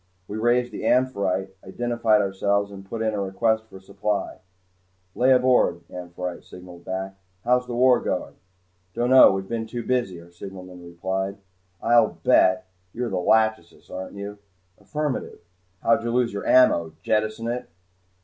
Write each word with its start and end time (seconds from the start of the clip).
We 0.27 0.37
raised 0.39 0.71
the 0.71 0.83
"Amphitrite," 0.83 1.55
identified 1.63 2.21
ourselves, 2.23 2.71
and 2.71 2.83
put 2.89 3.03
in 3.03 3.13
a 3.13 3.21
request 3.21 3.65
for 3.67 3.79
supply. 3.79 4.39
"Lay 5.13 5.31
aboard," 5.31 5.81
"Amphitrite" 5.91 6.43
signalled 6.43 6.83
back. 6.85 7.17
"How's 7.43 7.67
the 7.67 7.75
war 7.75 7.99
going?" 7.99 8.33
"Don't 8.95 9.11
know. 9.11 9.31
We've 9.31 9.47
been 9.47 9.67
too 9.67 9.83
busy," 9.85 10.19
our 10.19 10.31
signalman 10.31 10.83
replied. 10.83 11.37
"I'll 11.83 12.17
bet 12.23 12.65
you're 12.93 13.11
'Lachesis,' 13.11 13.91
aren't 13.91 14.15
you?" 14.15 14.39
"Affirmative." 14.79 15.37
"How'd 15.83 16.03
you 16.03 16.09
lose 16.09 16.33
your 16.33 16.47
ammo? 16.47 16.93
Jettison 17.03 17.47
it?" 17.47 17.69